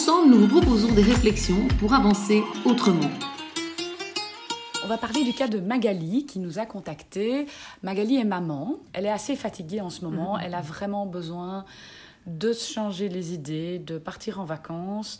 Ensemble, 0.00 0.30
nous 0.30 0.46
vous 0.46 0.60
proposons 0.60 0.92
des 0.92 1.02
réflexions 1.02 1.66
pour 1.80 1.92
avancer 1.92 2.44
autrement. 2.64 3.10
On 4.84 4.86
va 4.86 4.96
parler 4.96 5.24
du 5.24 5.32
cas 5.32 5.48
de 5.48 5.58
Magali 5.58 6.24
qui 6.24 6.38
nous 6.38 6.60
a 6.60 6.66
contactés. 6.66 7.46
Magali 7.82 8.16
est 8.16 8.24
maman. 8.24 8.76
Elle 8.92 9.06
est 9.06 9.10
assez 9.10 9.34
fatiguée 9.34 9.80
en 9.80 9.90
ce 9.90 10.04
moment. 10.04 10.38
Elle 10.38 10.54
a 10.54 10.60
vraiment 10.60 11.04
besoin 11.04 11.64
de 12.28 12.52
se 12.52 12.72
changer 12.72 13.08
les 13.08 13.34
idées, 13.34 13.80
de 13.80 13.98
partir 13.98 14.38
en 14.38 14.44
vacances 14.44 15.18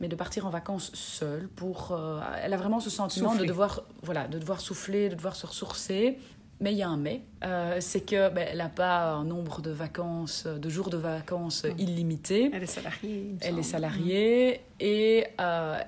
mais 0.00 0.08
de 0.08 0.16
partir 0.16 0.46
en 0.46 0.50
vacances 0.50 0.90
seule 0.94 1.48
pour 1.48 1.92
euh, 1.92 2.20
elle 2.42 2.54
a 2.54 2.56
vraiment 2.56 2.80
ce 2.80 2.90
sentiment 2.90 3.34
de 3.34 3.44
devoir 3.44 3.82
voilà 4.02 4.26
de 4.26 4.38
devoir 4.38 4.60
souffler 4.60 5.10
de 5.10 5.14
devoir 5.14 5.36
se 5.36 5.46
ressourcer 5.46 6.18
mais 6.62 6.72
il 6.72 6.78
y 6.78 6.82
a 6.82 6.88
un 6.88 6.96
mais 6.96 7.22
euh, 7.44 7.76
c'est 7.80 8.00
que 8.00 8.30
ben, 8.30 8.46
elle 8.50 8.58
n'a 8.58 8.70
pas 8.70 9.12
un 9.12 9.24
nombre 9.24 9.60
de 9.60 9.70
vacances 9.70 10.46
de 10.46 10.68
jours 10.70 10.88
de 10.88 10.96
vacances 10.96 11.66
illimité 11.76 12.50
elle 12.52 12.62
est 12.62 12.66
salariée 12.66 13.36
elle 13.40 13.58
est 13.58 13.62
salariée 13.62 14.60
et 14.80 15.26
euh, 15.40 15.78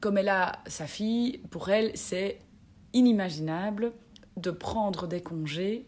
comme 0.00 0.18
elle 0.18 0.28
a 0.28 0.60
sa 0.66 0.86
fille 0.86 1.38
pour 1.50 1.70
elle 1.70 1.90
c'est 1.94 2.38
inimaginable 2.92 3.92
de 4.36 4.50
prendre 4.50 5.06
des 5.06 5.20
congés 5.20 5.86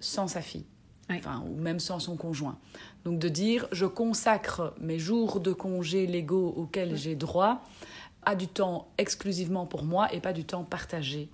sans 0.00 0.28
sa 0.28 0.40
fille. 0.40 0.66
Enfin, 1.10 1.42
ou 1.44 1.56
même 1.60 1.80
sans 1.80 1.98
son 1.98 2.16
conjoint. 2.16 2.56
Donc 3.04 3.18
de 3.18 3.28
dire, 3.28 3.66
je 3.72 3.84
consacre 3.84 4.74
mes 4.80 5.00
jours 5.00 5.40
de 5.40 5.52
congés 5.52 6.06
légaux 6.06 6.54
auxquels 6.56 6.96
j'ai 6.96 7.16
droit 7.16 7.64
à 8.22 8.36
du 8.36 8.46
temps 8.46 8.86
exclusivement 8.96 9.66
pour 9.66 9.82
moi 9.82 10.12
et 10.14 10.20
pas 10.20 10.32
du 10.32 10.44
temps 10.44 10.62
partagé. 10.62 11.28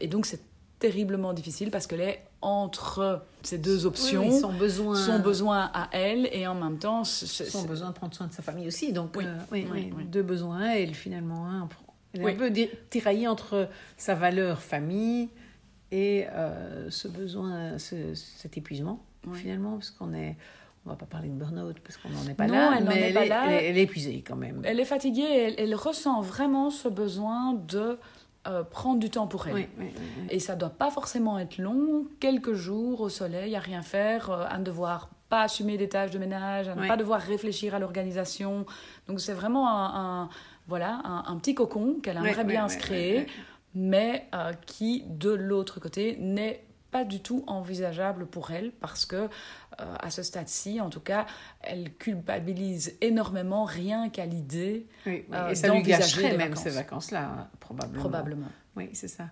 Et 0.00 0.08
donc 0.08 0.26
c'est 0.26 0.40
terriblement 0.78 1.32
difficile 1.32 1.70
parce 1.70 1.86
qu'elle 1.86 2.00
est 2.00 2.24
entre 2.40 3.24
ces 3.42 3.58
deux 3.58 3.86
options, 3.86 4.30
son, 4.30 4.52
besoin... 4.52 4.96
son 4.96 5.18
besoin 5.18 5.70
à 5.72 5.88
elle 5.92 6.28
et 6.32 6.46
en 6.46 6.54
même 6.54 6.78
temps 6.78 7.04
son 7.04 7.62
besoin 7.62 7.88
de 7.88 7.94
prendre 7.94 8.14
soin 8.14 8.26
de 8.26 8.32
sa 8.32 8.42
famille 8.42 8.66
aussi. 8.66 8.92
Donc 8.92 9.16
oui, 9.16 9.24
euh, 9.54 10.04
deux 10.10 10.22
besoins 10.22 10.60
à 10.60 10.74
elle 10.76 10.94
finalement. 10.94 11.46
Hein. 11.46 11.68
Elle 12.12 12.22
est 12.22 12.30
un 12.30 12.34
peu 12.34 12.52
tiraillée 12.90 13.28
entre 13.28 13.68
sa 13.96 14.14
valeur 14.14 14.60
famille 14.60 15.30
et 15.90 16.26
euh, 16.30 16.90
ce 16.90 17.08
besoin, 17.08 17.78
cet 17.78 18.56
épuisement 18.56 19.04
finalement, 19.32 19.72
parce 19.72 19.90
qu'on 19.90 20.12
est, 20.12 20.36
on 20.84 20.90
va 20.90 20.96
pas 20.96 21.06
parler 21.06 21.28
de 21.28 21.34
burn-out 21.34 21.76
parce 21.80 21.96
qu'on 21.96 22.10
n'en 22.10 22.28
est 22.28 22.34
pas 22.34 22.46
là, 22.46 22.74
elle 22.76 22.84
mais 22.84 23.10
est, 23.10 23.14
pas 23.14 23.24
là. 23.24 23.50
Elle, 23.50 23.78
est, 23.78 23.82
épuisée 23.82 24.22
quand 24.26 24.36
même. 24.36 24.60
Elle 24.64 24.80
est 24.80 24.84
fatiguée, 24.84 25.54
elle, 25.56 25.74
ressent 25.74 26.20
vraiment 26.20 26.70
ce 26.70 26.88
besoin 26.88 27.54
de 27.54 27.98
euh, 28.46 28.62
prendre 28.62 29.00
du 29.00 29.10
temps 29.10 29.26
pour 29.26 29.46
elle. 29.46 29.68
et 30.30 30.38
ça 30.38 30.54
doit 30.54 30.70
pas 30.70 30.90
forcément 30.90 31.38
être 31.38 31.58
long, 31.58 32.06
quelques 32.20 32.54
jours 32.54 33.00
au 33.00 33.08
soleil, 33.08 33.56
à 33.56 33.60
rien 33.60 33.82
faire, 33.82 34.30
euh, 34.30 34.44
à 34.48 34.58
ne 34.58 34.64
devoir 34.64 35.10
pas 35.28 35.42
assumer 35.42 35.78
des 35.78 35.88
tâches 35.88 36.10
de 36.10 36.18
ménage, 36.18 36.68
à 36.68 36.74
ne 36.74 36.86
pas 36.86 36.96
devoir 36.96 37.20
réfléchir 37.20 37.74
à 37.74 37.78
l'organisation. 37.78 38.66
Donc 39.08 39.20
c'est 39.20 39.32
vraiment 39.32 39.68
un, 39.68 40.28
voilà, 40.68 41.00
un, 41.04 41.36
petit 41.38 41.54
cocon 41.54 41.96
qu'elle 42.02 42.18
aimerait 42.18 42.44
bien 42.44 42.68
se 42.68 42.78
créer 42.78 43.26
mais 43.74 44.28
euh, 44.34 44.52
qui, 44.66 45.04
de 45.08 45.30
l'autre 45.30 45.80
côté, 45.80 46.16
n'est 46.20 46.64
pas 46.94 47.02
du 47.02 47.18
tout 47.18 47.42
envisageable 47.48 48.24
pour 48.24 48.52
elle 48.52 48.70
parce 48.70 49.04
que, 49.04 49.16
euh, 49.16 49.28
à 49.98 50.10
ce 50.10 50.22
stade-ci, 50.22 50.80
en 50.80 50.90
tout 50.90 51.00
cas, 51.00 51.26
elle 51.60 51.92
culpabilise 51.92 52.96
énormément 53.00 53.64
rien 53.64 54.10
qu'à 54.10 54.26
l'idée 54.26 54.86
oui, 55.04 55.24
oui. 55.28 55.36
Euh, 55.36 55.52
ça 55.56 55.74
lui 55.74 55.82
gâcherait 55.82 56.36
même 56.36 56.54
ces 56.54 56.70
vacances-là, 56.70 57.50
probablement. 57.58 57.98
Probablement. 57.98 58.48
Oui, 58.76 58.90
c'est 58.92 59.08
ça. 59.08 59.30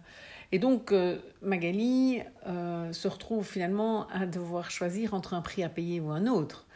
Et 0.50 0.58
donc, 0.58 0.92
Magali 1.40 2.20
se 2.44 3.08
retrouve 3.08 3.46
finalement 3.46 4.08
à 4.08 4.26
devoir 4.26 4.72
choisir 4.72 5.14
entre 5.14 5.32
un 5.32 5.40
prix 5.40 5.62
à 5.62 5.68
payer 5.68 6.00
ou 6.00 6.10
un 6.10 6.26
autre. 6.26 6.66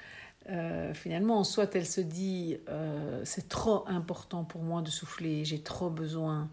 finalement, 0.95 1.43
soit 1.45 1.75
elle 1.75 1.85
se 1.87 2.01
dit 2.01 2.59
c'est 3.25 3.49
trop 3.49 3.85
important 3.89 4.45
pour 4.45 4.63
moi 4.63 4.83
de 4.83 4.91
souffler, 4.91 5.45
j'ai 5.45 5.61
trop 5.61 5.91
besoin 5.91 6.49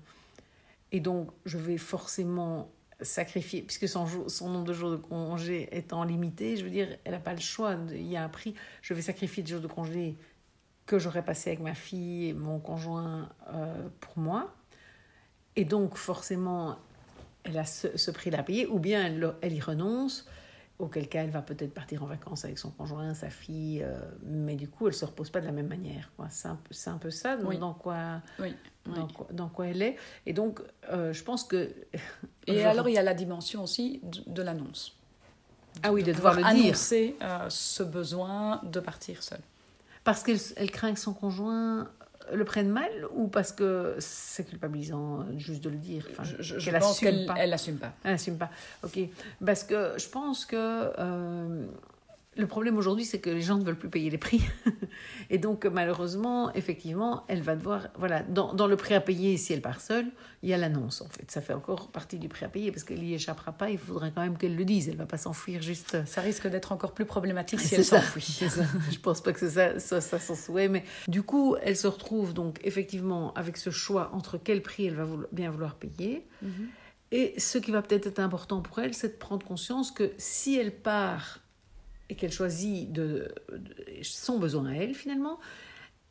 et 0.94 1.00
donc, 1.00 1.32
je 1.46 1.58
vais 1.58 1.78
forcément 1.78 2.70
sacrifier, 3.04 3.62
puisque 3.62 3.88
son, 3.88 4.06
nombre 4.42 4.66
de 4.66 4.74
jours 4.74 4.92
de 4.92 4.98
congé 4.98 5.70
étant 5.72 6.04
limité, 6.04 6.58
je 6.58 6.64
veux 6.64 6.70
dire, 6.70 6.88
elle 7.04 7.12
n'a 7.14 7.20
pas 7.20 7.34
le 7.34 7.40
choix, 7.40 7.76
il 7.92 8.08
y 8.08 8.18
a 8.18 8.24
un 8.24 8.30
prix, 8.30 8.56
je 8.82 8.94
vais 8.94 9.02
sacrifier 9.02 9.44
des 9.44 9.52
jours 9.52 9.62
de 9.62 9.68
congé 9.68 10.16
que 10.86 11.00
j'aurais 11.00 11.24
passé 11.24 11.52
avec 11.52 11.62
ma 11.62 11.76
fille 11.76 12.30
et 12.30 12.34
mon 12.34 12.60
conjoint 12.60 13.30
euh, 13.54 13.88
pour 14.00 14.18
moi. 14.18 14.54
Et 15.56 15.66
donc, 15.66 15.96
forcément, 15.96 16.78
elle 17.44 17.58
a 17.58 17.66
ce, 17.66 18.12
prix-là 18.12 18.40
à 18.40 18.44
payer, 18.44 18.68
ou 18.68 18.80
bien 18.80 19.06
elle, 19.42 19.54
y 19.54 19.62
renonce, 19.62 20.28
auquel 20.84 21.08
cas 21.08 21.24
elle 21.24 21.30
va 21.30 21.42
peut-être 21.42 21.74
partir 21.74 22.04
en 22.04 22.06
vacances 22.06 22.46
avec 22.46 22.58
son 22.58 22.70
conjoint, 22.70 23.14
sa 23.14 23.30
fille, 23.30 23.82
euh, 23.84 23.96
mais 24.24 24.56
du 24.56 24.68
coup, 24.68 24.88
elle 24.88 24.94
se 24.94 25.06
repose 25.06 25.30
pas 25.30 25.42
de 25.42 25.46
la 25.46 25.52
même 25.52 25.68
manière. 25.68 26.12
C'est 26.30 26.48
un, 26.48 26.58
un, 26.88 26.98
peu 26.98 27.10
ça 27.10 27.38
dans 27.38 27.74
quoi 27.74 28.22
oui 28.40 28.56
dans, 29.32 29.48
quoi, 29.48 29.68
elle 29.68 29.82
est. 29.82 29.96
Et 30.26 30.34
donc, 30.34 30.60
euh, 30.92 31.14
je 31.14 31.24
pense 31.24 31.44
que... 31.46 31.74
Et 32.48 32.66
alors, 32.66 32.90
il 32.90 32.94
y 32.94 32.98
a 32.98 33.04
la 33.04 33.14
dimension 33.14 33.64
aussi 33.64 34.02
de, 34.04 34.42
l'annonce. 34.42 34.98
Ah 35.82 35.94
oui, 35.94 36.04
de, 36.04 36.12
devoir, 36.12 36.36
le 36.36 36.44
annoncer 36.44 37.16
euh, 37.22 37.50
ce 37.50 37.82
besoin 37.82 38.62
de 38.64 38.80
partir 38.82 39.24
seule. 39.24 39.40
Parce 40.04 40.22
qu'elle 40.22 40.40
elle 40.58 40.70
craint 40.70 40.94
que 40.94 41.00
son 41.00 41.14
conjoint 41.14 41.90
le 42.32 42.46
prenne 42.46 42.70
mal 42.70 42.92
ou 43.16 43.28
parce 43.28 43.52
que 43.52 43.96
c'est 44.00 44.46
culpabilisant 44.46 45.22
euh, 45.22 45.24
juste 45.38 45.64
de 45.64 45.70
le 45.70 45.78
dire 45.78 46.08
Je, 46.40 46.60
je 46.60 46.72
pense 46.72 47.00
qu'elle 47.00 47.26
l'assume 47.26 47.78
pas. 47.78 47.94
Elle 48.04 48.12
l'assume 48.12 48.38
pas. 48.38 48.50
Ok. 48.84 49.00
Parce 49.46 49.64
que 49.64 49.94
je 49.98 50.08
pense 50.08 50.46
que 50.46 50.92
le 52.36 52.48
problème 52.48 52.78
aujourd'hui, 52.78 53.06
c'est 53.06 53.20
que 53.20 53.30
les 53.30 53.42
gens 53.42 53.58
ne 53.58 53.64
veulent 53.64 53.78
plus 53.78 53.90
payer 53.90 54.10
les 54.10 54.18
prix. 54.18 54.42
et 55.30 55.38
donc, 55.38 55.66
malheureusement, 55.66 56.54
effectivement, 56.54 57.24
elle 57.28 57.42
va 57.42 57.56
devoir. 57.56 57.88
Voilà, 57.98 58.24
dans, 58.24 58.54
dans, 58.54 58.68
le 58.68 58.76
prix 58.76 58.96
à 58.96 59.02
payer, 59.02 59.38
si 59.38 59.54
elle 59.54 59.62
part 59.62 59.82
seule, 59.82 60.08
il 60.42 60.50
y 60.50 60.54
a 60.54 60.58
l'annonce, 60.58 61.02
en 61.02 61.08
fait. 61.08 61.30
Ça 61.30 61.42
fait 61.42 61.54
encore 61.54 61.90
partie 61.90 62.18
du 62.18 62.30
prix 62.30 62.46
à 62.46 62.50
payer 62.50 62.72
parce 62.72 62.84
qu'elle 62.84 63.02
n'y 63.02 63.14
échappera 63.14 63.52
pas. 63.52 63.70
Il 63.70 63.78
faudrait 63.78 64.12
quand 64.14 64.22
même 64.22 64.38
qu'elle 64.38 64.56
le 64.56 64.66
dise. 64.66 64.88
Elle 64.88 64.96
ne 64.96 65.00
va 65.00 65.06
pas 65.06 65.18
s'enfuir 65.18 65.62
juste. 65.62 66.06
Ça 66.06 66.22
risque 66.22 66.48
d'être 66.48 66.72
encore 66.72 66.94
plus 66.94 67.06
problématique 67.06 67.60
si 67.60 67.76
elle 67.76 67.86
s'enfuit. 67.86 68.40
Je 68.92 69.00
pense 69.00 69.22
pas 69.22 69.34
que 69.34 69.50
ça, 69.50 69.80
ça, 69.80 70.02
ça 70.02 70.20
son 70.20 70.36
souhait. 70.36 70.70
Mais 70.70 70.84
du 71.08 71.24
coup, 71.24 71.56
elle 71.62 71.78
se 71.78 71.88
retrouve 71.88 72.34
donc 72.34 72.60
effectivement 72.64 73.34
avec 73.34 73.58
ce 73.58 73.70
choix 73.70 74.10
entre 74.14 74.38
quel 74.38 74.62
prix 74.62 74.86
elle 74.86 74.96
va 74.96 75.06
bien 75.32 75.52
vouloir 75.52 75.76
payer. 75.76 76.26
Mhm. 76.42 76.70
Et 77.12 77.40
ce 77.40 77.60
qui 77.60 77.70
va 77.70 77.84
peut-être 77.84 78.08
être 78.08 78.20
important 78.20 78.62
pour 78.62 78.80
elle, 78.80 78.96
c'est 78.96 79.10
de 79.10 79.18
prendre 79.18 79.46
conscience 79.46 79.92
que 79.92 80.12
si 80.18 80.58
elle 80.58 80.76
part 80.76 81.40
qu'elle 82.16 82.32
choisit 82.32 82.92
de, 82.92 83.34
son 84.02 84.40
besoin 84.40 84.68
à 84.68 84.76
elle 84.76 84.94
finalement, 84.94 85.40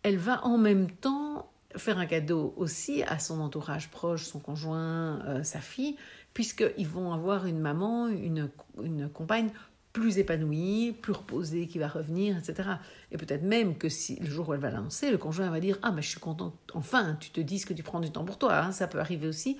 elle 0.03 0.19
va 0.19 0.45
en 0.45 0.59
même 0.59 0.91
temps 0.91 1.51
faire 1.77 1.99
un 1.99 2.07
cadeau 2.07 2.53
aussi 2.57 3.03
à 3.03 3.19
son 3.19 3.41
entourage 3.41 3.91
proche, 3.91 4.25
son 4.25 4.41
conjoint, 4.41 5.25
euh, 5.27 5.43
sa 5.43 5.61
fille, 5.61 5.97
puisqu'ils 6.35 6.87
vont 6.87 7.12
avoir 7.12 7.47
une 7.47 7.61
maman, 7.61 8.09
une, 8.09 8.51
une 8.83 9.09
compagne 9.09 9.51
plus 9.93 10.19
épanouie, 10.19 10.97
plus 11.03 11.13
reposée, 11.13 11.67
qui 11.67 11.79
va 11.79 11.87
revenir, 11.87 12.39
etc. 12.39 12.69
Et 13.11 13.19
peut-être 13.19 13.43
même 13.43 13.77
que 13.77 13.89
si 13.89 14.17
le 14.17 14.27
jour 14.27 14.49
où 14.49 14.55
elle 14.55 14.61
va 14.61 14.71
lancer, 14.71 15.11
le 15.11 15.19
conjoint 15.19 15.50
va 15.50 15.61
dire 15.61 15.79
Ah, 15.83 15.93
mais 15.93 16.00
je 16.00 16.09
suis 16.09 16.21
contente, 16.21 16.55
enfin, 16.73 17.17
tu 17.21 17.31
te 17.31 17.41
dises 17.41 17.67
que 17.67 17.75
tu 17.75 17.83
prends 17.83 18.00
du 18.00 18.11
temps 18.11 18.25
pour 18.25 18.39
toi, 18.39 18.56
hein, 18.56 18.73
ça 18.73 18.87
peut 18.87 19.00
arriver 19.00 19.29
aussi. 19.29 19.59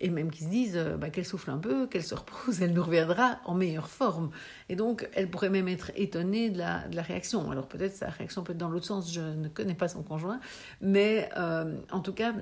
Et 0.00 0.08
même 0.08 0.30
qu'ils 0.30 0.46
se 0.46 0.50
disent 0.50 0.76
euh, 0.76 0.96
bah, 0.96 1.10
qu'elle 1.10 1.26
souffle 1.26 1.50
un 1.50 1.58
peu, 1.58 1.86
qu'elle 1.86 2.02
se 2.02 2.14
repose, 2.14 2.62
elle 2.62 2.72
nous 2.72 2.82
reviendra 2.82 3.40
en 3.44 3.54
meilleure 3.54 3.88
forme. 3.88 4.30
Et 4.70 4.76
donc, 4.76 5.08
elle 5.12 5.28
pourrait 5.28 5.50
même 5.50 5.68
être 5.68 5.90
étonnée 5.96 6.48
de 6.48 6.58
la, 6.58 6.88
de 6.88 6.96
la 6.96 7.02
réaction. 7.02 7.50
Alors 7.50 7.68
peut-être 7.68 7.94
sa 7.94 8.08
réaction 8.08 8.42
peut 8.42 8.52
être 8.52 8.58
dans 8.58 8.70
l'autre 8.70 8.86
sens, 8.86 9.12
je 9.12 9.20
ne 9.20 9.48
connais 9.48 9.74
pas 9.74 9.88
son 9.88 10.02
conjoint, 10.02 10.40
mais 10.80 11.28
euh, 11.36 11.76
en 11.90 12.00
tout 12.00 12.14
cas, 12.14 12.32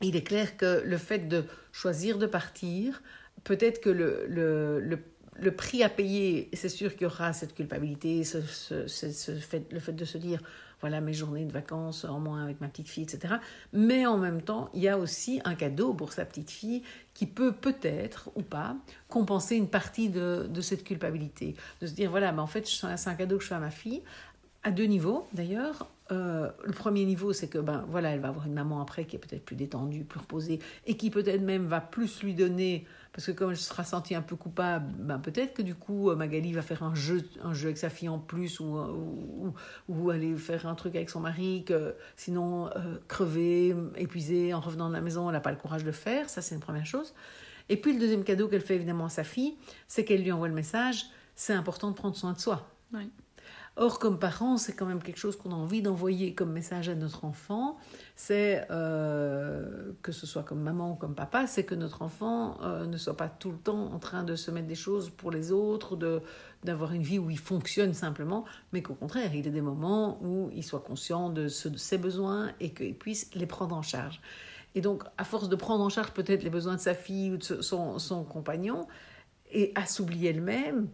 il 0.00 0.16
est 0.16 0.22
clair 0.22 0.56
que 0.56 0.82
le 0.84 0.96
fait 0.96 1.28
de 1.28 1.44
choisir 1.72 2.18
de 2.18 2.26
partir, 2.26 3.02
peut-être 3.44 3.80
que 3.80 3.90
le, 3.90 4.26
le, 4.28 4.80
le 4.80 4.98
le 5.38 5.52
prix 5.52 5.82
à 5.82 5.88
payer, 5.88 6.48
c'est 6.52 6.68
sûr 6.68 6.92
qu'il 6.92 7.02
y 7.02 7.06
aura 7.06 7.32
cette 7.32 7.54
culpabilité, 7.54 8.22
le 8.22 9.80
fait 9.80 9.92
de 9.92 10.04
se 10.04 10.18
dire, 10.18 10.40
voilà 10.80 11.00
mes 11.00 11.12
journées 11.12 11.44
de 11.44 11.52
vacances 11.52 12.04
en 12.04 12.20
moins 12.20 12.42
avec 12.42 12.60
ma 12.60 12.68
petite 12.68 12.88
fille, 12.88 13.02
etc. 13.02 13.34
Mais 13.72 14.06
en 14.06 14.16
même 14.16 14.42
temps, 14.42 14.70
il 14.74 14.82
y 14.82 14.88
a 14.88 14.98
aussi 14.98 15.40
un 15.44 15.54
cadeau 15.54 15.92
pour 15.92 16.12
sa 16.12 16.24
petite 16.24 16.50
fille 16.50 16.82
qui 17.14 17.26
peut 17.26 17.52
peut-être 17.52 18.30
ou 18.36 18.42
pas 18.42 18.76
compenser 19.08 19.56
une 19.56 19.68
partie 19.68 20.08
de, 20.08 20.48
cette 20.60 20.84
culpabilité. 20.84 21.56
De 21.80 21.86
se 21.86 21.92
dire, 21.92 22.10
voilà, 22.10 22.32
mais 22.32 22.40
en 22.40 22.46
fait, 22.46 22.66
c'est 22.66 23.08
un 23.08 23.14
cadeau 23.14 23.38
que 23.38 23.42
je 23.42 23.48
fais 23.48 23.54
à 23.54 23.60
ma 23.60 23.70
fille. 23.70 24.02
à 24.62 24.70
deux 24.70 24.84
niveaux 24.84 25.26
d'ailleurs. 25.32 25.88
Euh, 26.10 26.50
le 26.64 26.72
premier 26.72 27.04
niveau, 27.04 27.32
c'est 27.32 27.48
que 27.48 27.58
ben 27.58 27.84
voilà, 27.88 28.10
elle 28.10 28.20
va 28.20 28.28
avoir 28.28 28.46
une 28.46 28.54
maman 28.54 28.80
après 28.80 29.04
qui 29.04 29.16
est 29.16 29.18
peut-être 29.18 29.44
plus 29.44 29.56
détendue, 29.56 30.04
plus 30.04 30.20
reposée, 30.20 30.58
et 30.86 30.96
qui 30.96 31.10
peut-être 31.10 31.42
même 31.42 31.66
va 31.66 31.80
plus 31.80 32.22
lui 32.22 32.34
donner, 32.34 32.86
parce 33.12 33.26
que 33.26 33.32
comme 33.32 33.50
elle 33.50 33.58
se 33.58 33.68
sera 33.68 33.84
sentie 33.84 34.14
un 34.14 34.22
peu 34.22 34.34
coupable, 34.34 34.90
ben 34.98 35.18
peut-être 35.18 35.52
que 35.52 35.60
du 35.60 35.74
coup 35.74 36.14
Magali 36.14 36.52
va 36.52 36.62
faire 36.62 36.82
un 36.82 36.94
jeu, 36.94 37.28
un 37.42 37.52
jeu 37.52 37.66
avec 37.66 37.78
sa 37.78 37.90
fille 37.90 38.08
en 38.08 38.18
plus, 38.18 38.58
ou, 38.58 38.78
ou, 38.78 39.54
ou 39.88 40.10
aller 40.10 40.34
faire 40.36 40.66
un 40.66 40.74
truc 40.74 40.96
avec 40.96 41.10
son 41.10 41.20
mari, 41.20 41.64
que 41.66 41.94
sinon 42.16 42.68
euh, 42.68 42.98
crever, 43.06 43.76
épuisée, 43.96 44.54
en 44.54 44.60
revenant 44.60 44.88
de 44.88 44.94
la 44.94 45.02
maison, 45.02 45.28
elle 45.28 45.34
n'a 45.34 45.40
pas 45.40 45.52
le 45.52 45.58
courage 45.58 45.84
de 45.84 45.92
faire. 45.92 46.30
Ça, 46.30 46.40
c'est 46.40 46.54
une 46.54 46.60
première 46.62 46.86
chose. 46.86 47.14
Et 47.68 47.76
puis 47.76 47.92
le 47.92 48.00
deuxième 48.00 48.24
cadeau 48.24 48.48
qu'elle 48.48 48.62
fait 48.62 48.76
évidemment 48.76 49.06
à 49.06 49.10
sa 49.10 49.24
fille, 49.24 49.56
c'est 49.86 50.04
qu'elle 50.04 50.22
lui 50.22 50.32
envoie 50.32 50.48
le 50.48 50.54
message, 50.54 51.04
c'est 51.34 51.52
important 51.52 51.90
de 51.90 51.96
prendre 51.96 52.16
soin 52.16 52.32
de 52.32 52.38
soi. 52.38 52.66
Oui. 52.94 53.10
Or, 53.80 54.00
comme 54.00 54.18
parents, 54.18 54.56
c'est 54.56 54.72
quand 54.72 54.86
même 54.86 55.00
quelque 55.00 55.18
chose 55.18 55.36
qu'on 55.36 55.52
a 55.52 55.54
envie 55.54 55.82
d'envoyer 55.82 56.34
comme 56.34 56.50
message 56.50 56.88
à 56.88 56.96
notre 56.96 57.24
enfant. 57.24 57.76
C'est 58.16 58.66
euh, 58.72 59.92
que 60.02 60.10
ce 60.10 60.26
soit 60.26 60.42
comme 60.42 60.60
maman 60.60 60.92
ou 60.92 60.94
comme 60.96 61.14
papa, 61.14 61.46
c'est 61.46 61.62
que 61.62 61.76
notre 61.76 62.02
enfant 62.02 62.58
euh, 62.64 62.86
ne 62.86 62.96
soit 62.96 63.16
pas 63.16 63.28
tout 63.28 63.52
le 63.52 63.56
temps 63.56 63.92
en 63.92 64.00
train 64.00 64.24
de 64.24 64.34
se 64.34 64.50
mettre 64.50 64.66
des 64.66 64.74
choses 64.74 65.10
pour 65.10 65.30
les 65.30 65.52
autres, 65.52 65.94
de 65.94 66.20
d'avoir 66.64 66.92
une 66.92 67.02
vie 67.02 67.20
où 67.20 67.30
il 67.30 67.38
fonctionne 67.38 67.94
simplement, 67.94 68.44
mais 68.72 68.82
qu'au 68.82 68.94
contraire, 68.94 69.32
il 69.32 69.46
ait 69.46 69.50
des 69.50 69.60
moments 69.60 70.18
où 70.24 70.50
il 70.52 70.64
soit 70.64 70.80
conscient 70.80 71.30
de, 71.30 71.42
de 71.44 71.76
ses 71.76 71.98
besoins 71.98 72.50
et 72.58 72.74
qu'il 72.74 72.96
puisse 72.96 73.32
les 73.36 73.46
prendre 73.46 73.76
en 73.76 73.82
charge. 73.82 74.20
Et 74.74 74.80
donc, 74.80 75.04
à 75.18 75.22
force 75.22 75.48
de 75.48 75.54
prendre 75.54 75.84
en 75.84 75.88
charge 75.88 76.10
peut-être 76.10 76.42
les 76.42 76.50
besoins 76.50 76.74
de 76.74 76.80
sa 76.80 76.94
fille 76.94 77.30
ou 77.30 77.36
de 77.36 77.62
son, 77.62 78.00
son 78.00 78.24
compagnon, 78.24 78.88
et 79.52 79.70
à 79.76 79.86
s'oublier 79.86 80.30
elle-même, 80.30 80.88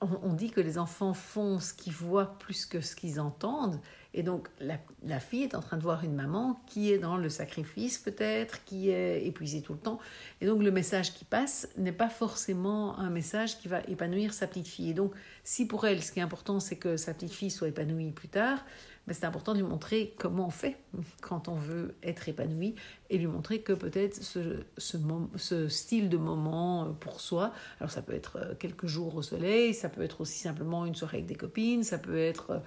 on, 0.00 0.32
dit 0.34 0.50
que 0.50 0.60
les 0.60 0.78
enfants 0.78 1.14
font 1.14 1.58
ce 1.58 1.72
qu'ils 1.72 1.92
voient 1.92 2.38
plus 2.38 2.66
que 2.66 2.80
ce 2.80 2.94
qu'ils 2.94 3.18
entendent. 3.20 3.80
Et 4.16 4.22
donc, 4.22 4.48
la, 4.60 5.20
fille 5.20 5.42
est 5.42 5.54
en 5.54 5.60
train 5.60 5.76
de 5.76 5.82
voir 5.82 6.02
une 6.02 6.14
maman 6.14 6.58
qui 6.66 6.90
est 6.90 6.98
dans 6.98 7.18
le 7.18 7.28
sacrifice, 7.28 7.98
peut-être, 7.98 8.64
qui 8.64 8.88
est 8.88 9.26
épuisée 9.26 9.60
tout 9.60 9.74
le 9.74 9.78
temps. 9.78 9.98
Et 10.40 10.46
donc, 10.46 10.62
le 10.62 10.70
message 10.70 11.12
qui 11.12 11.26
passe 11.26 11.68
n'est 11.76 11.92
pas 11.92 12.08
forcément 12.08 12.98
un 12.98 13.10
message 13.10 13.58
qui 13.58 13.68
va 13.68 13.80
épanouir 13.88 14.32
sa 14.32 14.46
petite 14.46 14.68
fille. 14.68 14.90
Et 14.90 14.94
donc, 14.94 15.12
si 15.44 15.66
pour 15.66 15.86
elle, 15.86 16.02
ce 16.02 16.12
qui 16.12 16.20
est 16.20 16.22
important, 16.22 16.60
c'est 16.60 16.76
que 16.76 16.96
sa 16.96 17.12
petite 17.12 17.32
fille 17.32 17.50
soit 17.50 17.68
épanouie 17.68 18.10
plus 18.10 18.28
tard, 18.28 18.64
mais 19.06 19.12
c'est 19.12 19.26
important 19.26 19.52
de 19.52 19.58
lui 19.58 19.66
montrer 19.66 20.14
comment 20.18 20.46
on 20.46 20.50
fait 20.50 20.78
quand 21.20 21.48
on 21.48 21.54
veut 21.54 21.94
être 22.02 22.28
épanoui 22.28 22.74
et 23.10 23.18
lui 23.18 23.26
montrer 23.26 23.60
que 23.60 23.74
peut-être 23.74 24.22
ce, 24.22 25.68
style 25.68 26.08
de 26.08 26.16
moment 26.16 26.86
euh, 26.86 26.88
pour 26.88 27.20
soi, 27.20 27.52
alors 27.80 27.90
ça 27.90 28.00
peut 28.00 28.14
être 28.14 28.38
euh, 28.38 28.54
quelques 28.58 28.86
jours 28.86 29.14
au 29.14 29.22
soleil, 29.22 29.74
ça 29.74 29.90
peut 29.90 30.02
être 30.02 30.22
aussi 30.22 30.38
simplement 30.38 30.86
une 30.86 30.94
soirée 30.94 31.18
avec 31.18 31.26
des 31.26 31.36
copines, 31.36 31.82
ça 31.82 31.98
peut 31.98 32.18
être 32.18 32.62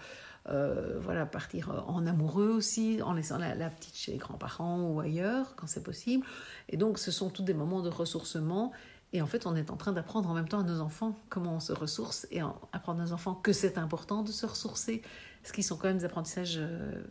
euh, 0.50 0.98
voilà, 1.00 1.26
partir 1.26 1.84
en 1.88 2.06
amoureux 2.06 2.50
aussi, 2.50 3.02
en 3.02 3.14
laissant 3.14 3.38
la, 3.38 3.70
petite 3.70 3.96
chez 3.96 4.12
les 4.14 4.18
grands-parents 4.18 4.82
ou 4.82 5.00
ailleurs 5.00 5.56
quand 5.56 5.68
c'est 5.68 5.84
possible. 5.84 6.26
Et 6.70 6.78
donc 6.78 7.00
ce 7.00 7.12
sont 7.12 7.30
tous 7.30 7.44
des 7.44 7.54
moments 7.54 7.82
de 7.82 7.90
ressourcement 7.90 8.72
et 9.12 9.22
en 9.22 9.28
fait, 9.28 9.46
on 9.48 9.56
est 9.56 9.72
en 9.72 9.78
train 9.78 9.92
d'apprendre 9.92 10.30
en 10.30 10.34
même 10.34 10.48
temps 10.48 10.60
à 10.60 10.64
nos 10.64 10.82
enfants 10.82 11.18
comment 11.30 11.56
on 11.56 11.60
se 11.60 11.74
ressource 11.74 12.28
et 12.32 12.42
apprendre 12.74 13.02
à 13.02 13.06
nos 13.06 13.14
enfants 13.14 13.34
que 13.34 13.54
c'est 13.54 13.78
important 13.78 14.22
de 14.22 14.32
se 14.32 14.46
ressourcer, 14.46 15.02
ce 15.44 15.52
qui 15.52 15.64
sont 15.64 15.78
quand 15.78 15.88
même 15.88 15.98
des 15.98 16.06
apprentissages 16.06 16.58
euh, 16.58 17.02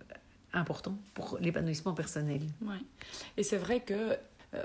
importants 0.53 0.97
pour 1.15 1.39
l'épanouissement 1.41 1.95
personnel. 1.95 2.43
Ouais. 2.63 2.77
Et 3.37 3.43
c'est 3.43 3.57
vrai 3.57 3.81
que 3.81 3.95
euh, 3.95 4.17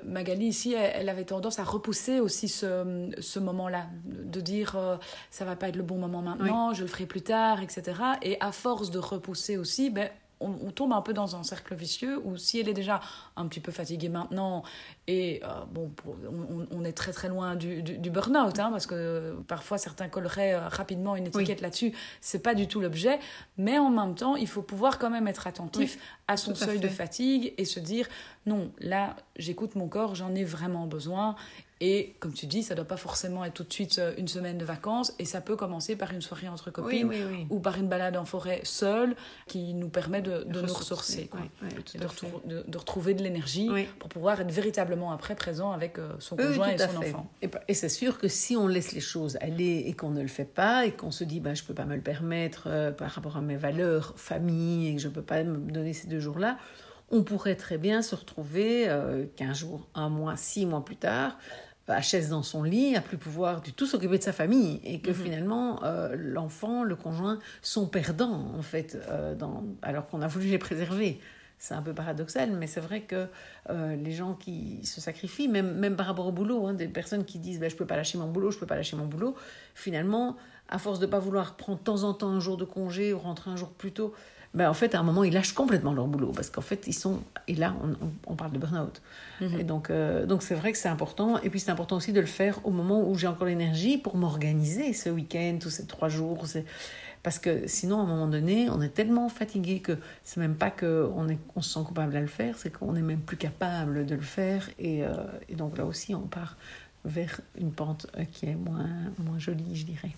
Magali 0.06 0.48
ici, 0.48 0.74
elle, 0.74 1.10
avait 1.10 1.26
tendance 1.26 1.60
à 1.60 1.64
repousser 1.64 2.20
aussi 2.20 2.48
ce, 2.48 3.10
ce 3.20 3.40
moment-là, 3.40 3.88
de 4.06 4.40
dire 4.40 4.76
euh, 4.78 4.98
ça 5.30 5.44
va 5.44 5.56
pas 5.56 5.70
être 5.70 5.76
le 5.76 5.84
bon 5.84 5.98
moment 5.98 6.22
maintenant, 6.22 6.74
je 6.74 6.84
le 6.84 6.88
ferai 6.88 7.06
plus 7.06 7.22
tard, 7.22 7.62
etc. 7.62 8.02
Et 8.22 8.38
à 8.40 8.52
force 8.52 8.92
de 8.92 9.00
repousser 9.00 9.58
aussi, 9.58 9.90
ben, 9.90 10.10
on, 10.44 10.72
tombe 10.72 10.94
un 10.94 11.02
peu 11.02 11.14
dans 11.14 11.36
un 11.36 11.44
cercle 11.44 11.76
vicieux 11.76 12.20
où 12.24 12.38
si 12.38 12.60
elle 12.60 12.70
est 12.70 12.74
déjà 12.74 13.00
un 13.36 13.48
petit 13.48 13.60
peu 13.60 13.72
fatiguée 13.72 14.10
maintenant 14.10 14.64
et 15.08 15.42
euh, 15.44 15.48
bon 15.72 15.92
on, 16.72 16.84
est 16.84 16.94
très 16.94 17.12
très 17.12 17.30
loin 17.30 17.56
du, 17.56 17.82
du, 17.82 18.10
burn-out 18.10 18.60
hein, 18.60 18.70
parce 18.72 18.86
que 18.86 19.36
parfois 19.48 19.78
certains 19.78 20.10
colleraient 20.10 20.54
euh, 20.54 20.68
rapidement 20.68 21.16
une 21.16 21.28
étiquette 21.28 21.62
là-dessus 21.62 21.94
c'est 22.22 22.40
pas 22.40 22.56
du 22.56 22.68
tout 22.68 22.82
l'objet. 22.82 23.20
Mais 23.58 23.78
en 23.78 23.90
même 23.90 24.16
temps 24.16 24.36
il 24.36 24.48
faut 24.48 24.62
pouvoir 24.62 25.00
quand 25.00 25.10
même 25.10 25.28
être 25.28 25.48
attentif 25.48 25.98
à 26.28 26.38
son 26.38 26.56
seuil 26.56 26.80
de 26.80 26.88
fatigue 26.88 27.54
et 27.58 27.66
se 27.66 27.80
dire 27.80 28.08
non 28.46 28.72
là 28.80 29.16
j'écoute 29.36 29.76
mon 29.76 29.88
corps 29.88 30.16
j'en 30.16 30.34
ai 30.36 30.44
vraiment 30.44 30.88
besoin 30.88 31.36
et 31.82 32.16
comme 32.20 32.34
tu 32.34 32.46
dis, 32.46 32.64
ça 32.64 32.74
ne 32.74 32.78
doit 32.78 32.88
pas 32.88 32.98
forcément 32.98 33.44
être 33.44 33.54
tout 33.54 33.64
de 33.64 33.74
suite 33.74 34.00
euh, 34.00 34.14
une 34.18 34.28
semaine 34.28 34.58
de 34.58 34.66
vacances. 34.66 35.14
Et 35.20 35.26
ça 35.26 35.42
peut 35.42 35.56
commencer 35.56 35.96
par 35.96 36.12
une 36.12 36.22
soirée 36.22 36.48
entre 36.48 36.72
copines 36.72 37.12
ou 37.50 37.60
par 37.60 37.78
une 37.78 37.88
balade 37.88 38.16
en 38.16 38.26
forêt 38.26 38.62
seule 38.64 39.16
qui 39.48 39.74
nous 39.74 39.90
permet 39.90 40.22
de, 40.22 40.44
de 40.44 40.62
nous 40.62 40.74
ressourcer. 40.74 41.30
de, 42.46 42.78
retrouver 42.78 43.14
de 43.14 43.24
l'énergie 43.24 43.70
pour 44.00 44.10
pouvoir 44.10 44.40
être 44.42 44.52
véritablement 44.52 45.12
après 45.12 45.36
présent 45.36 45.72
avec 45.72 46.00
euh, 46.00 46.14
son 46.20 46.36
conjoint 46.36 46.70
et 46.70 46.78
son 46.78 46.98
enfant. 46.98 47.32
Et, 47.42 47.74
c'est 47.74 47.90
sûr 47.90 48.18
que 48.18 48.28
si 48.28 48.56
on 48.56 48.68
laisse 48.68 48.94
les 48.94 49.02
choses 49.02 49.38
aller 49.42 49.84
et 49.88 49.94
qu'on 49.94 50.12
ne 50.12 50.22
le 50.22 50.28
fait 50.28 50.46
pas 50.46 50.86
et 50.86 50.92
qu'on 50.92 51.12
se 51.12 51.24
dit 51.24 51.40
ben, 51.40 51.54
je 51.56 51.64
ne 51.64 51.68
peux 51.68 51.74
pas 51.74 51.86
me 51.86 51.96
le 51.96 52.02
permettre 52.02 52.64
euh, 52.68 52.92
par 52.92 53.12
rapport 53.12 53.36
à 53.36 53.42
mes 53.42 53.58
valeurs, 53.58 54.14
famille, 54.16 54.90
et 54.90 54.96
que 54.96 55.02
je 55.02 55.08
ne 55.08 55.14
peux 55.14 55.22
pas 55.22 55.44
me 55.44 55.72
donner 55.72 55.94
ces 55.94 56.08
deux 56.08 56.20
jours-là, 56.20 56.58
on 57.14 57.24
pourrait 57.24 57.56
très 57.56 57.78
bien 57.78 58.02
se 58.02 58.16
retrouver 58.16 58.90
euh, 58.90 59.26
15 59.38 59.58
jours, 59.58 59.88
un 59.96 60.10
mois, 60.10 60.36
six 60.36 60.66
mois 60.66 60.84
plus 60.84 60.98
tard 60.98 61.38
à 61.88 62.02
chaise 62.02 62.30
dans 62.30 62.44
son 62.44 62.64
lit, 62.64 62.96
à 62.96 63.02
plus 63.02 63.18
pouvoir 63.18 63.62
du 63.62 63.74
tout 63.74 63.86
s'occuper 63.86 64.18
de 64.18 64.24
sa 64.24 64.32
famille, 64.32 64.80
et 64.84 65.00
que 65.00 65.10
mhm. 65.10 65.16
finalement 65.16 65.84
euh, 65.84 66.16
l'enfant, 66.18 66.84
le 66.84 66.96
conjoint 66.96 67.40
sont 67.62 67.88
perdants 67.88 68.52
en 68.58 68.62
fait, 68.62 68.98
euh, 69.10 69.36
dans, 69.36 69.64
alors 69.82 70.08
qu'on 70.08 70.22
a 70.22 70.28
voulu 70.28 70.48
les 70.48 70.58
préserver. 70.58 71.20
C'est 71.60 71.76
un 71.76 71.82
peu 71.82 71.94
paradoxal, 71.94 72.52
mais 72.52 72.68
c'est 72.68 72.82
vrai 72.82 73.02
que 73.02 73.28
euh, 73.70 73.96
les 73.96 74.12
gens 74.12 74.34
qui 74.34 74.86
se 74.86 75.00
sacrifient, 75.00 75.48
même, 75.48 75.76
même 75.76 75.96
par 75.96 76.08
rapport 76.08 76.28
au 76.28 76.32
boulot, 76.32 76.68
hein, 76.68 76.74
des 76.74 76.88
personnes 76.88 77.24
qui 77.24 77.40
disent 77.40 77.60
bah, 77.60 77.70
je 77.70 77.76
peux 77.76 77.86
pas 77.86 77.96
lâcher 77.96 78.18
mon 78.18 78.28
boulot, 78.28 78.52
je 78.52 78.60
peux 78.60 78.66
pas 78.66 78.76
lâcher 78.76 78.98
mon 78.98 79.06
boulot, 79.06 79.36
finalement, 79.74 80.36
à 80.68 80.78
force 80.78 81.00
de 81.00 81.06
pas 81.06 81.20
vouloir 81.20 81.56
prendre 81.56 81.80
de 81.80 81.84
temps 81.84 82.04
en 82.04 82.14
temps 82.14 82.30
un 82.30 82.40
jour 82.42 82.58
de 82.58 82.66
congé 82.66 83.14
ou 83.14 83.20
rentrer 83.20 83.50
un 83.50 83.56
jour 83.56 83.70
plus 83.70 83.94
tôt, 83.94 84.14
ben, 84.54 84.70
en 84.70 84.74
fait, 84.74 84.94
à 84.94 85.00
un 85.00 85.04
moment, 85.04 85.24
ils 85.24 85.34
lâchent 85.34 85.54
complètement 85.54 85.94
leur 85.94 86.08
boulot 86.08 86.32
parce 86.32 86.52
qu'en 86.52 86.62
fait, 86.62 86.86
ils 86.86 86.94
sont. 86.94 87.22
Et 87.48 87.56
là, 87.56 87.76
on, 88.28 88.36
parle 88.36 88.52
de 88.52 88.60
burn-out. 88.60 89.02
Mhm. 89.42 89.60
Et 89.60 89.64
donc, 89.64 89.90
euh, 89.90 90.28
donc 90.28 90.44
c'est 90.44 90.54
vrai 90.54 90.72
que 90.72 90.78
c'est 90.78 90.90
important. 90.90 91.40
Et 91.42 91.50
puis, 91.50 91.60
c'est 91.60 91.72
important 91.72 91.96
aussi 91.96 92.14
de 92.14 92.20
le 92.20 92.28
faire 92.28 92.60
au 92.64 92.70
moment 92.70 93.08
où 93.10 93.16
j'ai 93.16 93.26
encore 93.26 93.48
l'énergie 93.48 93.98
pour 93.98 94.16
m'organiser 94.16 94.94
ce 94.94 95.10
week-end, 95.10 95.58
tous 95.60 95.72
ces 95.72 95.88
trois 95.88 96.08
jours. 96.10 96.46
Parce 97.24 97.40
que 97.40 97.68
sinon, 97.68 98.00
à 98.00 98.04
un 98.04 98.06
moment 98.06 98.28
donné, 98.28 98.70
on 98.70 98.82
est 98.82 98.94
tellement 98.94 99.28
fatigué 99.28 99.80
que 99.80 99.98
c'est 100.24 100.40
même 100.40 100.56
pas 100.56 100.70
qu'on 100.70 101.28
on 101.56 101.62
se 101.62 101.74
sent 101.74 101.86
coupable 101.86 102.16
à 102.16 102.22
le 102.22 102.28
faire, 102.28 102.58
c'est 102.58 102.70
qu'on 102.70 102.94
n'est 102.94 103.02
même 103.02 103.22
plus 103.22 103.38
capable 103.38 104.06
de 104.06 104.14
le 104.14 104.22
faire. 104.22 104.70
Et, 104.78 105.04
euh, 105.04 105.14
et 105.50 105.56
donc 105.56 105.78
là 105.78 105.86
aussi, 105.86 106.14
on 106.14 106.28
part 106.28 106.58
vers 107.06 107.42
une 107.58 107.72
pente 107.72 108.08
euh, 108.18 108.26
qui 108.26 108.46
est 108.46 108.56
moins, 108.56 108.90
moins 109.18 109.40
jolie, 109.40 109.76
je 109.76 109.86
dirais. 109.86 110.12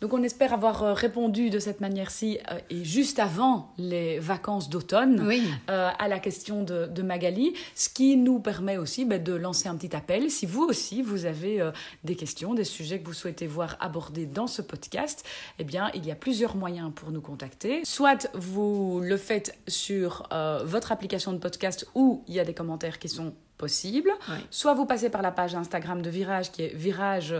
Donc 0.00 0.14
on 0.14 0.22
espère 0.22 0.54
avoir 0.54 0.82
euh, 0.82 0.94
répondu 0.94 1.50
de 1.50 1.58
cette 1.58 1.80
manière-ci 1.80 2.38
euh, 2.50 2.58
et 2.70 2.84
juste 2.84 3.18
avant 3.18 3.72
les 3.76 4.18
vacances 4.18 4.70
d'automne 4.70 5.28
euh, 5.68 5.90
à 5.98 6.08
la 6.08 6.18
question 6.18 6.62
de, 6.62 7.02
Magali, 7.02 7.54
ce 7.74 7.88
qui 7.88 8.16
nous 8.16 8.40
permet 8.40 8.76
aussi 8.76 9.04
bah, 9.04 9.18
de 9.18 9.34
lancer 9.34 9.68
un 9.68 9.76
petit 9.76 9.94
appel. 9.96 10.30
Si 10.30 10.46
vous 10.46 10.62
aussi 10.62 11.02
vous 11.02 11.24
avez 11.24 11.70
des 12.04 12.14
questions, 12.14 12.54
des 12.54 12.64
sujets 12.64 13.00
que 13.00 13.06
vous 13.06 13.14
souhaitez 13.14 13.46
voir 13.46 13.76
abordés 13.80 14.26
dans 14.26 14.46
ce 14.46 14.62
podcast, 14.62 15.24
eh 15.58 15.64
bien 15.64 15.90
il 15.94 16.06
y 16.06 16.10
a 16.10 16.14
plusieurs 16.14 16.56
moyens 16.56 16.92
pour 16.94 17.10
nous 17.10 17.22
contacter. 17.22 17.84
Soit 17.84 18.30
vous 18.34 19.00
le 19.02 19.16
faites 19.16 19.58
sur 19.66 20.28
votre 20.64 20.92
application 20.92 21.32
de 21.32 21.38
podcast 21.38 21.86
où 21.94 22.22
il 22.28 22.34
y 22.34 22.40
a 22.40 22.44
des 22.44 22.54
commentaires 22.54 22.98
qui 22.98 23.08
sont 23.08 23.34
possibles, 23.56 24.12
soit 24.50 24.74
vous 24.74 24.86
passez 24.86 25.10
par 25.10 25.22
la 25.22 25.32
page 25.32 25.54
Instagram 25.54 26.02
de 26.02 26.10
Virage 26.10 26.52
qui 26.52 26.62
est 26.62 26.74
Virage 26.74 27.34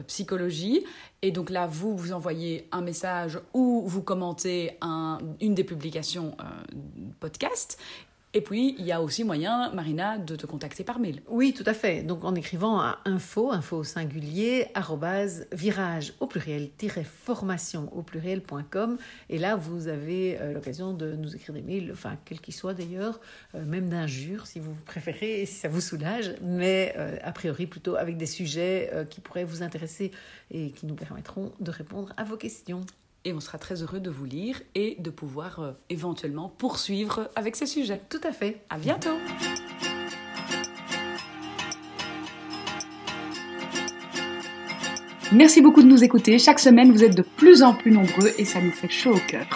psychologie. 0.00 0.84
Et 1.22 1.30
donc 1.30 1.50
là, 1.50 1.66
vous, 1.66 1.96
vous 1.96 2.12
envoyez 2.12 2.68
un 2.72 2.80
message 2.80 3.38
ou 3.52 3.84
vous 3.86 4.02
commentez 4.02 4.76
un, 4.80 5.18
une 5.40 5.54
des 5.54 5.64
publications 5.64 6.36
euh, 6.40 6.44
podcast. 7.20 7.78
Et 8.34 8.40
puis, 8.40 8.74
il 8.78 8.86
y 8.86 8.92
a 8.92 9.02
aussi 9.02 9.24
moyen, 9.24 9.70
Marina, 9.74 10.16
de 10.16 10.36
te 10.36 10.46
contacter 10.46 10.84
par 10.84 10.98
mail. 10.98 11.20
Oui, 11.28 11.52
tout 11.52 11.64
à 11.66 11.74
fait. 11.74 12.02
Donc, 12.02 12.24
en 12.24 12.34
écrivant 12.34 12.80
à 12.80 12.98
info, 13.04 13.52
info 13.52 13.84
singulier, 13.84 14.68
arrobase, 14.72 15.46
virage 15.52 16.14
au 16.18 16.26
pluriel, 16.26 16.70
formation 17.04 17.94
au 17.94 18.02
pluriel.com. 18.02 18.96
Et 19.28 19.38
là, 19.38 19.54
vous 19.56 19.86
avez 19.86 20.40
euh, 20.40 20.54
l'occasion 20.54 20.94
de 20.94 21.12
nous 21.12 21.36
écrire 21.36 21.54
des 21.54 21.60
mails, 21.60 21.90
enfin, 21.92 22.16
quels 22.24 22.40
qu'ils 22.40 22.54
soient 22.54 22.72
d'ailleurs, 22.72 23.20
euh, 23.54 23.66
même 23.66 23.90
d'injures, 23.90 24.46
si 24.46 24.60
vous 24.60 24.74
préférez, 24.86 25.42
et 25.42 25.46
si 25.46 25.56
ça 25.56 25.68
vous 25.68 25.82
soulage, 25.82 26.34
mais 26.40 26.94
euh, 26.96 27.18
a 27.22 27.32
priori 27.32 27.66
plutôt 27.66 27.96
avec 27.96 28.16
des 28.16 28.26
sujets 28.26 28.90
qui 29.10 29.20
pourraient 29.20 29.44
vous 29.44 29.62
intéresser 29.62 30.10
et 30.50 30.70
qui 30.70 30.86
nous 30.86 30.94
permettront 30.94 31.52
de 31.60 31.70
répondre 31.70 32.12
à 32.16 32.24
vos 32.24 32.36
questions 32.36 32.80
et 33.24 33.32
on 33.32 33.40
sera 33.40 33.58
très 33.58 33.82
heureux 33.82 34.00
de 34.00 34.10
vous 34.10 34.24
lire 34.24 34.60
et 34.74 34.96
de 34.98 35.10
pouvoir 35.10 35.60
euh, 35.60 35.72
éventuellement 35.90 36.48
poursuivre 36.48 37.30
avec 37.36 37.56
ces 37.56 37.66
sujets. 37.66 38.00
Tout 38.08 38.20
à 38.24 38.32
fait. 38.32 38.62
À 38.70 38.78
bientôt. 38.78 39.16
Merci 45.32 45.62
beaucoup 45.62 45.82
de 45.82 45.88
nous 45.88 46.04
écouter. 46.04 46.38
Chaque 46.38 46.58
semaine, 46.58 46.92
vous 46.92 47.04
êtes 47.04 47.16
de 47.16 47.22
plus 47.22 47.62
en 47.62 47.72
plus 47.72 47.90
nombreux 47.90 48.30
et 48.38 48.44
ça 48.44 48.60
nous 48.60 48.72
fait 48.72 48.90
chaud 48.90 49.14
au 49.14 49.20
cœur. 49.30 49.46